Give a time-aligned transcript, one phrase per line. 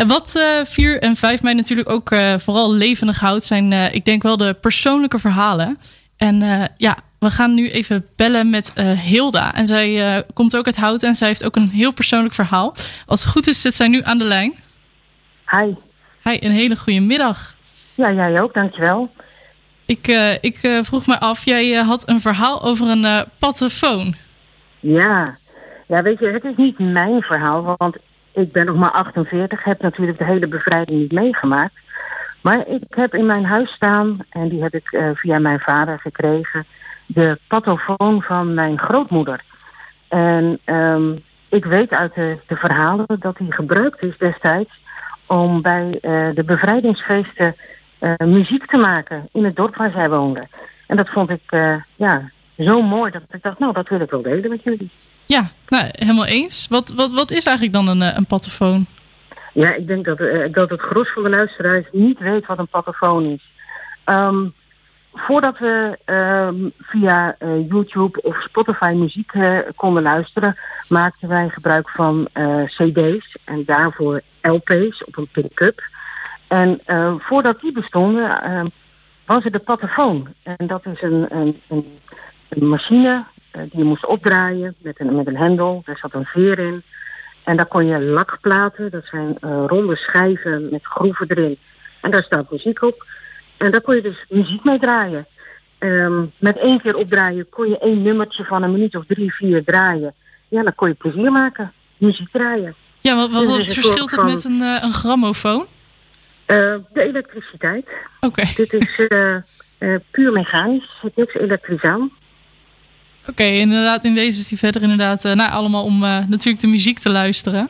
[0.00, 3.94] En wat uh, 4 en 5 mei natuurlijk ook uh, vooral levendig houdt, zijn uh,
[3.94, 5.78] ik denk wel de persoonlijke verhalen.
[6.16, 8.72] En ja, we gaan nu even bellen met
[9.04, 9.54] Hilda.
[9.54, 12.74] En zij komt ook uit Hout en zij heeft ook een heel persoonlijk verhaal.
[13.06, 14.54] Als het goed is, zit zij nu aan de lijn.
[15.50, 15.74] Hi.
[16.22, 17.56] Hi, een hele goede middag.
[17.94, 19.10] Ja, jij ook, dankjewel.
[19.86, 20.06] Ik,
[20.40, 24.14] ik vroeg me af, jij had een verhaal over een uh, pattefoon.
[24.80, 25.36] Ja.
[25.86, 27.96] ja, weet je, het is niet mijn verhaal, want
[28.32, 31.74] ik ben nog maar 48, heb natuurlijk de hele bevrijding niet meegemaakt.
[32.40, 35.98] Maar ik heb in mijn huis staan, en die heb ik uh, via mijn vader
[35.98, 36.66] gekregen,
[37.06, 39.42] de patofoon van mijn grootmoeder.
[40.08, 44.70] En um, ik weet uit de, verhalen dat die gebruikt is destijds
[45.26, 47.54] om bij uh, de bevrijdingsfeesten
[48.00, 50.48] uh, muziek te maken in het dorp waar zij woonden.
[50.86, 51.42] En dat vond ik
[51.96, 54.90] ja, zo mooi dat ik dacht, nou dat wil ik wel delen met jullie.
[55.30, 56.66] Ja, nou, helemaal eens.
[56.68, 58.86] Wat, wat, wat is eigenlijk dan een, een patofoon?
[59.52, 62.68] Ja, ik denk dat, uh, dat het gros van de luisteraars niet weet wat een
[62.68, 63.52] patofoon is.
[64.04, 64.54] Um,
[65.12, 69.32] voordat we um, via uh, YouTube of Spotify muziek
[69.76, 70.56] konden luisteren,
[70.88, 72.28] maakten wij gebruik van
[72.64, 75.82] cd's en daarvoor LP's op een pick-up.
[76.48, 76.80] En
[77.18, 78.66] voordat die bestonden, ehm,
[79.26, 80.28] was er de patofoon.
[80.42, 81.98] En dat is een, een, een,
[82.48, 85.82] een machine die je moest opdraaien met een, met een hendel.
[85.84, 86.82] Daar zat een veer in.
[87.44, 91.58] En daar kon je lakplaten, dat zijn uh, ronde schijven met groeven erin.
[92.00, 93.06] En daar staat muziek op.
[93.56, 95.26] En daar kon je dus muziek mee draaien.
[95.78, 99.64] Um, met één keer opdraaien kon je één nummertje van een minuut of drie, vier
[99.64, 100.14] draaien.
[100.48, 101.72] Ja, dan kon je plezier maken.
[101.96, 102.74] Muziek draaien.
[103.00, 105.66] Ja, wat, wat, wat verschilt het met een, uh, een grammofoon?
[106.46, 107.86] Uh, de elektriciteit.
[108.20, 108.40] Oké.
[108.40, 108.52] Okay.
[108.56, 108.96] Dit is
[110.10, 110.98] puur mechanisch.
[111.00, 112.10] Het is niks elektrisch aan.
[113.30, 116.60] Oké, okay, inderdaad, in wezen is die verder inderdaad uh, nou, allemaal om uh, natuurlijk
[116.60, 117.68] de muziek te luisteren.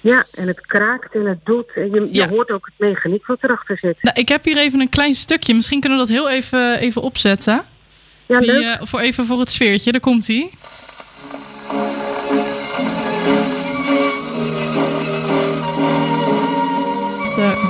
[0.00, 1.72] Ja, en het kraakt en het doet.
[1.74, 2.24] En je, ja.
[2.24, 4.02] je hoort ook het mechaniek wat erachter zit.
[4.02, 5.54] Nou, ik heb hier even een klein stukje.
[5.54, 7.62] Misschien kunnen we dat heel even, even opzetten.
[8.26, 8.64] Ja, Die, leuk.
[8.64, 10.50] Uh, voor even voor het sfeertje, daar komt hij.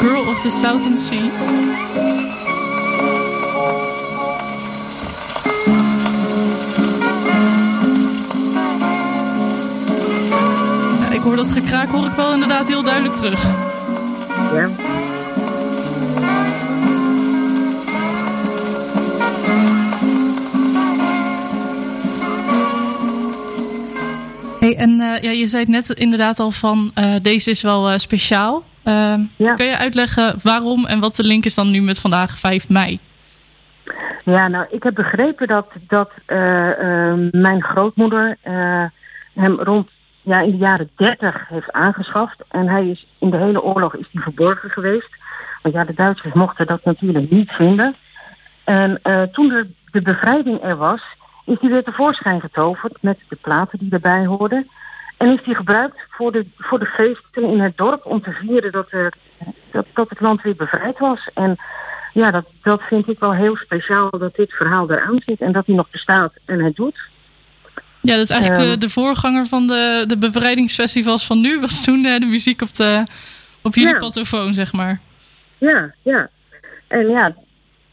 [0.00, 1.91] Girl of the Southern Sea.
[11.22, 13.42] Ik hoor dat gekraak hoor ik wel inderdaad heel duidelijk terug.
[14.52, 14.70] Ja.
[24.60, 27.92] Hey, en uh, ja, je zei het net inderdaad al van uh, deze is wel
[27.92, 28.64] uh, speciaal.
[28.84, 29.54] ja.
[29.54, 32.98] Kun je uitleggen waarom en wat de link is dan nu met vandaag 5 mei?
[34.24, 36.10] Ja, nou, ik heb begrepen dat, dat
[37.30, 38.36] mijn grootmoeder
[39.34, 39.88] hem rond
[40.22, 42.36] ja, in de jaren 30 heeft aangeschaft.
[42.48, 45.08] En hij is in de hele oorlog is die verborgen geweest.
[45.62, 47.96] Want ja, de Duitsers mochten dat natuurlijk niet vinden.
[48.64, 51.02] En uh, toen de, de bevrijding er was,
[51.44, 54.70] is die weer tevoorschijn getoverd met de platen die erbij hoorden.
[55.16, 58.72] En is die gebruikt voor de, voor de feesten in het dorp om te vieren
[58.72, 59.12] dat, er,
[59.70, 61.30] dat, dat het land weer bevrijd was.
[61.34, 61.56] En
[62.12, 65.66] ja, dat, dat vind ik wel heel speciaal dat dit verhaal eraan zit en dat
[65.66, 67.10] hij nog bestaat en het doet.
[68.02, 71.60] Ja, dat is eigenlijk de, de voorganger van de, de bevrijdingsfestivals van nu.
[71.60, 73.04] Was toen de, de muziek op, de,
[73.62, 73.98] op jullie ja.
[73.98, 75.00] patofoon, zeg maar.
[75.58, 76.28] Ja, ja.
[76.88, 77.34] En ja,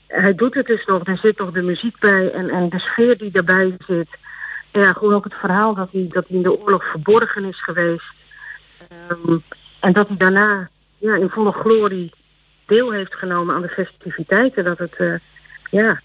[0.08, 1.08] hij doet het dus nog.
[1.08, 4.08] Er zit nog de muziek bij en, en de sfeer die daarbij zit.
[4.72, 7.64] En ja, gewoon ook het verhaal dat hij, dat hij in de oorlog verborgen is
[7.64, 8.14] geweest.
[9.12, 9.44] Um,
[9.80, 12.12] en dat hij daarna ja, in volle glorie
[12.66, 14.64] deel heeft genomen aan de festiviteiten.
[14.64, 15.16] Dat het, uh,
[15.72, 16.02] ja,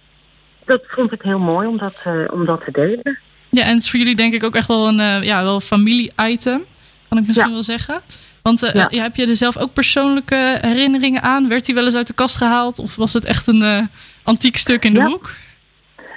[0.65, 3.19] dat vond ik heel mooi om dat, uh, om dat te delen.
[3.55, 5.61] Ja, en het is voor jullie denk ik ook echt wel een uh, ja, wel
[5.61, 6.65] familie-item,
[7.09, 7.55] kan ik misschien ja.
[7.55, 8.01] wel zeggen.
[8.43, 8.87] Want uh, ja.
[8.91, 11.49] Ja, heb je er zelf ook persoonlijke herinneringen aan?
[11.49, 12.79] Werd die wel eens uit de kast gehaald?
[12.79, 13.81] Of was het echt een uh,
[14.23, 15.35] antiek stuk in de hoek?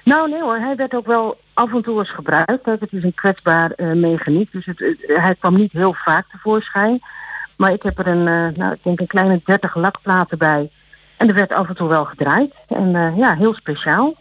[0.03, 2.65] Nou nee hoor, hij werd ook wel af en toe eens gebruikt.
[2.65, 6.99] Het is een kwetsbaar mechaniek, dus het, hij kwam niet heel vaak tevoorschijn.
[7.55, 8.23] Maar ik heb er een,
[8.57, 10.69] nou, ik denk een kleine 30 lakplaten bij.
[11.17, 12.53] En er werd af en toe wel gedraaid.
[12.67, 14.15] En ja, heel speciaal.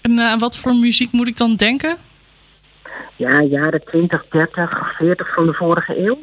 [0.00, 1.96] En uh, wat voor muziek moet ik dan denken?
[3.16, 6.18] Ja, jaren 20, 30, 40 van de vorige eeuw.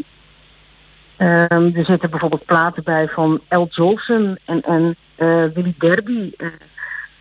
[1.22, 6.32] Um, er zitten bijvoorbeeld platen bij van El Jolson en, en uh, Willy Derby.
[6.38, 6.48] Uh,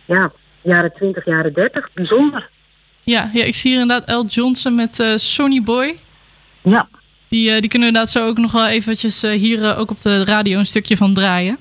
[0.05, 0.31] ja,
[0.61, 1.89] jaren 20, jaren 30.
[1.93, 2.49] Bijzonder.
[3.01, 5.97] Ja, ja ik zie hier inderdaad El Johnson met uh, Sonny Boy.
[6.61, 6.87] Ja.
[7.27, 10.65] Die, die kunnen inderdaad zo ook nog wel eventjes hier ook op de radio een
[10.65, 11.57] stukje van draaien.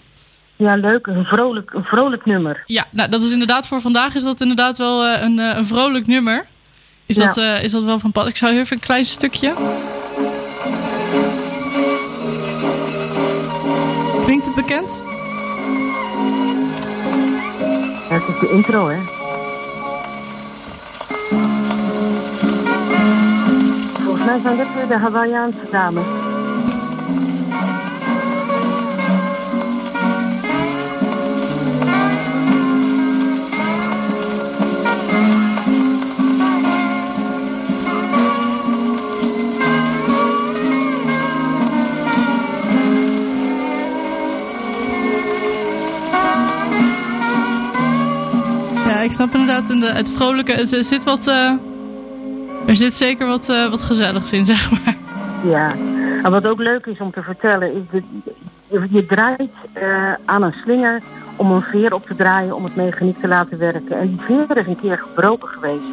[0.57, 1.07] Ja, leuk.
[1.07, 2.63] Een vrolijk, een vrolijk nummer.
[2.67, 6.47] Ja, nou, dat is inderdaad voor vandaag is dat inderdaad wel een, een vrolijk nummer.
[7.09, 7.27] Is, ja.
[7.27, 8.27] dat, uh, is dat wel van pas?
[8.27, 9.55] Ik zou even een klein stukje.
[14.25, 15.01] Klinkt het bekend?
[18.09, 18.99] Ja, het is de intro, hè.
[24.05, 26.18] Volgens mij zijn dit weer de Hawaiiaanse dames.
[49.19, 50.53] Snap inderdaad in de, het vrolijke.
[50.53, 51.27] Er zit wat.
[51.27, 51.53] eh,
[52.67, 54.97] er zit zeker wat, eh, wat gezelligs in, zeg maar.
[55.45, 55.73] Ja,
[56.23, 58.03] en wat ook leuk is om te vertellen is dat
[58.69, 61.03] je, je draait eh, aan een slinger
[61.37, 63.99] om een veer op te draaien om het mechaniek te laten werken.
[63.99, 65.91] En die veer is een keer gebroken geweest.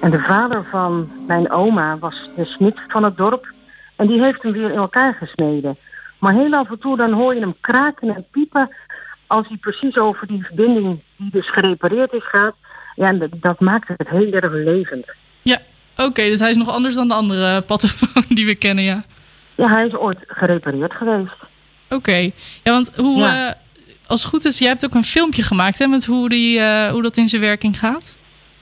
[0.00, 3.52] En de vader van mijn oma was de smid van het dorp
[3.96, 5.76] en die heeft hem weer in elkaar gesneden.
[6.18, 8.70] Maar heel af en toe dan hoor je hem kraken en piepen
[9.28, 12.54] als hij precies over die verbinding die dus gerepareerd is gaat.
[12.94, 15.06] Ja, dat, dat maakt het heel erg levend.
[15.42, 15.58] Ja,
[15.96, 16.22] oké.
[16.22, 19.04] dus hij is nog anders dan de andere pattenfoon die we kennen, ja.
[19.54, 21.36] Ja, hij is ooit gerepareerd geweest.
[21.88, 22.30] Oké.
[22.62, 23.18] Ja, want hoe...
[23.18, 23.48] Ja.
[23.48, 23.54] eh,
[24.06, 25.86] als het goed is, jij hebt ook een filmpje gemaakt, hè?
[25.86, 28.18] Met hoe, die, eh, hoe dat in zijn werking gaat.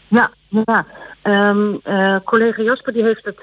[0.08, 0.86] Ja, ja.
[1.22, 3.42] Ehm, eh, collega Jasper die heeft het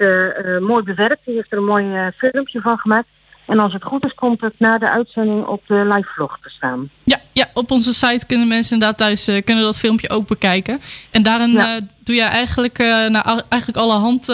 [0.61, 1.25] mooi bewerkt.
[1.25, 3.07] Die heeft er een mooi filmpje van gemaakt.
[3.47, 6.49] En als het goed is, komt het na de uitzending op de live vlog te
[6.49, 6.89] staan.
[7.03, 10.79] Ja, ja, op onze site kunnen mensen inderdaad thuis eh, kunnen dat filmpje ook bekijken.
[11.11, 11.75] En daarin Ja.
[11.75, 14.33] eh, doe je eigenlijk, nou, a- eigenlijk alle hand,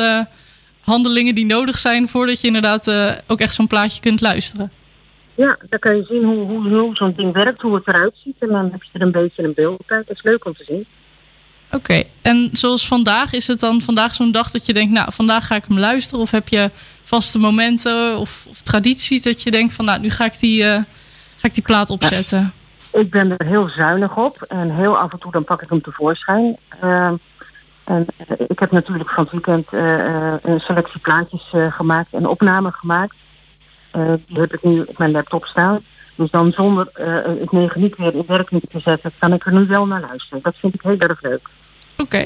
[0.81, 2.91] handelingen die nodig zijn voordat je inderdaad
[3.27, 4.71] ook echt zo'n plaatje kunt luisteren.
[5.35, 8.35] Ja, dan kan je zien hoe, hoe, hoe zo'n ding werkt, hoe het eruit ziet.
[8.39, 9.97] En dan heb je er een beetje een beeld bij.
[10.07, 10.85] Dat is leuk om te zien.
[11.71, 15.47] Oké, en zoals vandaag, is het dan vandaag zo'n dag dat je denkt, nou, vandaag
[15.47, 16.19] ga ik hem luisteren?
[16.19, 16.71] Of heb je
[17.09, 20.83] vaste momenten of, of tradities dat je denkt van, nou, nu ga ik die, eh,
[21.35, 22.53] ga ik die plaat opzetten?
[22.91, 24.41] Ik ben er heel zuinig op.
[24.41, 26.57] En heel af en toe dan pak ik hem tevoorschijn.
[26.81, 27.15] Ehm,
[27.83, 32.73] en eh, ik heb natuurlijk van het weekend eh, een selectie plaatjes gemaakt en opnamen
[32.73, 33.15] gemaakt.
[34.27, 35.83] Die heb ik nu op mijn laptop staan.
[36.15, 36.89] Dus dan zonder
[37.39, 40.43] het mechaniek weer in werking te zetten, kan ik er nu wel naar luisteren.
[40.43, 41.49] Dat vind ik heel erg leuk.
[41.97, 42.25] Oké.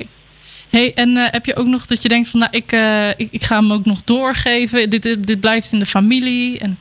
[0.73, 3.27] Hey, en eh, heb je ook nog dat je denkt van, nou, ik, eh, ik,
[3.31, 4.89] ik ga hem ook nog doorgeven.
[4.89, 6.59] Dit, dit, dit blijft in de familie.
[6.59, 6.77] En,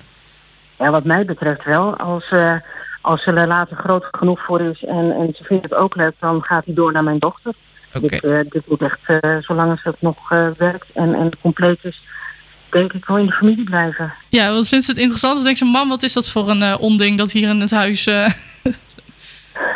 [0.79, 1.97] Ja, wat mij betreft wel.
[1.97, 2.57] Als, eh,
[3.01, 6.15] als ze er later groot genoeg voor is en, en ze vindt het ook leuk,
[6.19, 7.53] dan gaat hij door naar mijn dochter.
[7.95, 8.09] Oké.
[8.09, 11.79] Dit, eh, dit moet echt, eh, zolang als het nog eh, werkt en, en compleet
[11.83, 12.03] is,
[12.69, 14.13] denk ik wel in de familie blijven.
[14.29, 15.35] Ja, wat vindt ze het interessant?
[15.35, 17.71] Dan denkt ze, mam, wat is dat voor een eh, onding dat hier in het
[17.71, 18.09] huis...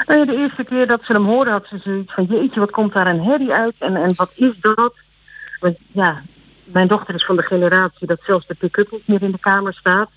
[0.06, 2.70] Nou ja, de eerste keer dat ze hem hoorde had ze zoiets van jeetje, wat
[2.70, 4.94] komt daar een herrie uit en, en wat is dat?
[5.61, 6.23] Want ja,
[6.64, 9.75] mijn dochter is van de generatie dat zelfs de pick-up niet meer in de kamer
[9.75, 10.11] staat.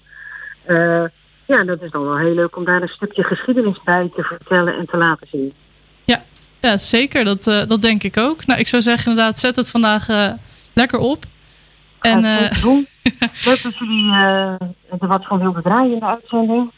[0.66, 1.04] Eh,
[1.46, 4.78] ja, dat is dan wel heel leuk om daar een stukje geschiedenis bij te vertellen
[4.78, 5.54] en te laten zien.
[6.62, 7.24] Ja, zeker.
[7.24, 8.46] Dat, eh, dat denk ik ook.
[8.46, 10.32] Nou, ik zou zeggen inderdaad, zet het vandaag eh,
[10.74, 11.24] lekker op.
[12.02, 12.88] En eh, zeker doen.
[13.46, 14.14] Leuk dat jullie
[15.00, 16.72] er wat van wilden draaien in de uitzending.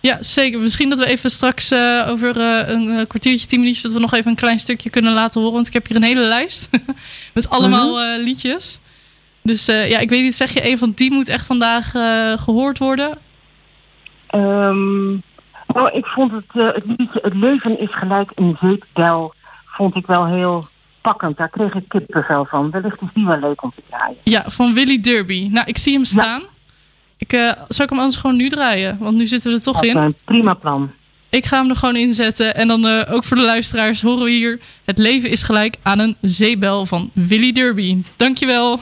[0.00, 0.60] Ja, zeker.
[0.60, 3.82] Misschien dat we even straks eh, over eh, een eh, kwartiertje, tien minuutjes...
[3.82, 5.54] dat we nog even een klein stukje kunnen laten horen.
[5.54, 6.68] Want ik heb hier een hele lijst
[7.34, 8.80] met allemaal eh, liedjes.
[9.48, 12.32] Dus eh, ja, ik weet niet, zeg je een van die moet echt vandaag eh,
[12.38, 13.18] gehoord worden?
[14.26, 15.10] Ehm,
[15.66, 19.34] nou, ik vond het, eh, het liedje Het leven is gelijk een zeepbel,
[19.66, 20.64] vond ik wel heel
[21.00, 21.36] pakkend.
[21.36, 22.70] Daar kreeg ik kippenvel van.
[22.70, 24.16] Wellicht is die wel leuk om te draaien.
[24.22, 25.48] Ja, van Willy Derby.
[25.50, 26.42] Nou, ik zie hem staan.
[27.18, 28.96] Ik, eh, zou ik hem anders gewoon nu draaien?
[29.00, 29.96] Want nu zitten we er toch Dat is in.
[29.96, 30.90] een prima plan.
[31.30, 32.54] Ik ga hem er gewoon inzetten.
[32.54, 34.60] En dan eh, ook voor de luisteraars horen we hier...
[34.84, 37.96] Het leven is gelijk aan een zeebel van Willy Derby.
[38.16, 38.80] Dankjewel.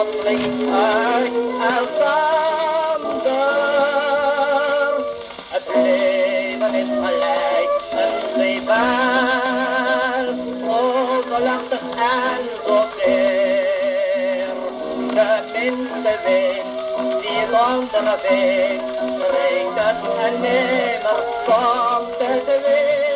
[0.00, 1.36] rumbling earth
[1.68, 3.48] and thunder.
[5.52, 8.86] A raven in a lake and river,
[10.68, 14.54] all the locked hands of air.
[15.16, 16.68] The wind, the wind,
[17.24, 18.80] the wonder of it,
[19.28, 19.78] break
[20.24, 23.09] and never from the wind.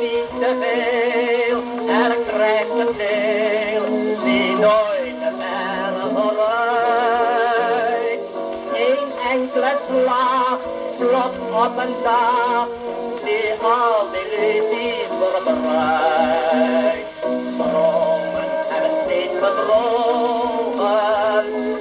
[0.00, 0.94] Niet te veel
[2.94, 3.84] kasteel
[4.24, 7.40] die nooit te ver vooruit.
[8.74, 10.58] Een enkele slag,
[10.98, 12.68] plots op een dag,
[13.24, 15.08] die al die illusies
[15.44, 17.12] verbruikt.
[17.58, 20.94] Dromen en steeds bedrogen,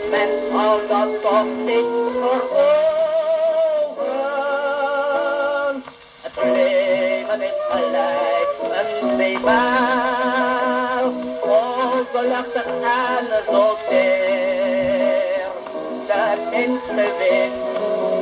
[0.10, 1.86] men houdt dat toch niet
[2.22, 2.44] voor
[9.14, 11.06] een tweemaal,
[11.42, 15.48] ongelukkig en zo zeer.
[16.08, 17.54] De minste wind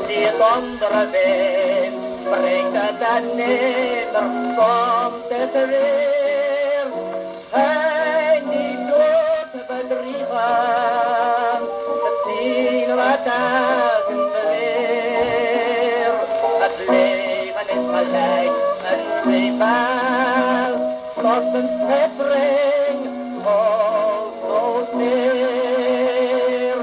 [0.08, 6.88] die het andere wind, brengt het en nimmer komt het weer.
[7.50, 11.60] Hij niet door te bedriegen,
[12.04, 16.14] het zien we duizend weer.
[16.60, 17.84] Het leven is
[21.32, 23.06] tot een schittering,
[23.46, 26.76] oh zo zeer.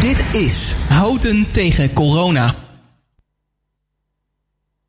[0.00, 2.65] Dit is Houten tegen corona.